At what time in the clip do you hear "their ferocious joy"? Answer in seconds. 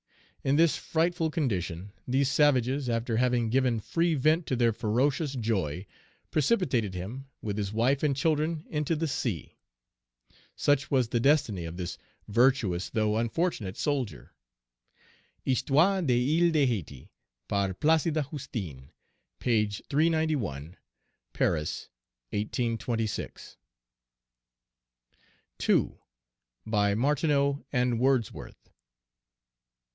4.55-5.85